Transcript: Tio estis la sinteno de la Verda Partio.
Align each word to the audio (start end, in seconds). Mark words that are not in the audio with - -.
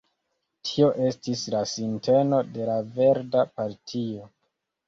Tio 0.69 0.87
estis 1.07 1.43
la 1.55 1.61
sinteno 1.73 2.41
de 2.57 2.67
la 2.71 2.81
Verda 2.97 3.47
Partio. 3.61 4.27